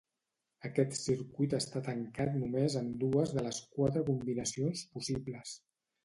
Aquest 0.67 0.95
circuit 0.99 1.51
està 1.57 1.81
tancat 1.87 2.31
només 2.43 2.77
en 2.81 2.87
dues 3.03 3.33
de 3.35 3.43
les 3.49 3.59
quatre 3.75 4.03
combinacions 4.09 4.83
possibles. 4.95 5.53